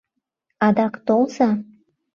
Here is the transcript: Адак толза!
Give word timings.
Адак 0.65 0.93
толза! 1.07 1.49